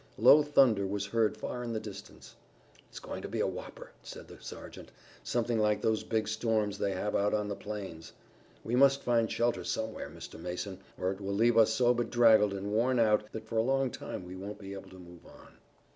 [0.17, 2.35] Low thunder was heard far in the distance.
[2.89, 6.93] "It's going to be a whopper," said the sergeant, "something like those big storms they
[6.93, 8.11] have out on the plains.
[8.63, 10.39] We must find shelter somewhere, Mr.
[10.39, 13.91] Mason, or it will leave us so bedraggled and worn out that for a long
[13.91, 15.57] time we won't be able to move on."